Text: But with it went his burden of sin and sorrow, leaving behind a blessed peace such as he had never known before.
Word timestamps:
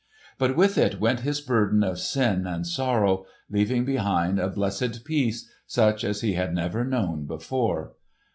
But 0.39 0.55
with 0.57 0.79
it 0.79 0.99
went 0.99 1.19
his 1.19 1.41
burden 1.41 1.83
of 1.83 1.99
sin 1.99 2.47
and 2.47 2.65
sorrow, 2.65 3.27
leaving 3.51 3.85
behind 3.85 4.39
a 4.39 4.49
blessed 4.49 5.05
peace 5.05 5.47
such 5.67 6.03
as 6.03 6.21
he 6.21 6.33
had 6.33 6.55
never 6.55 6.83
known 6.83 7.25
before. 7.27 7.93